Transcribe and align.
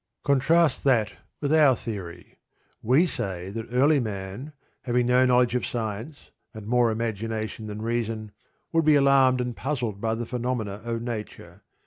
Contrast 0.23 0.83
that 0.83 1.13
with 1.41 1.53
our 1.53 1.75
theory. 1.75 2.39
We 2.81 3.05
say 3.05 3.51
that 3.51 3.67
early 3.71 3.99
man, 3.99 4.51
having 4.81 5.05
no 5.05 5.27
knowledge 5.27 5.53
of 5.53 5.63
science, 5.63 6.31
and 6.55 6.65
more 6.65 6.89
imagination 6.89 7.67
than 7.67 7.83
reason, 7.83 8.31
would 8.71 8.83
be 8.83 8.95
alarmed 8.95 9.39
and 9.41 9.55
puzzled 9.55 10.01
by 10.01 10.15
the 10.15 10.25
phenomena 10.25 10.81
of 10.83 11.03
Nature. 11.03 11.61